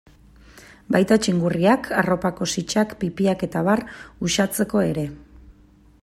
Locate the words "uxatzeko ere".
4.29-5.05